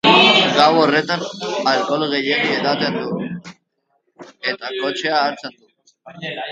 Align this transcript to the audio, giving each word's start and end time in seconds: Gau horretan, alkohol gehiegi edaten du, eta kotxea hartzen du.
Gau 0.59 0.69
horretan, 0.83 1.25
alkohol 1.73 2.07
gehiegi 2.15 2.55
edaten 2.63 2.99
du, 3.03 3.31
eta 4.55 4.75
kotxea 4.81 5.23
hartzen 5.27 5.59
du. 5.61 5.75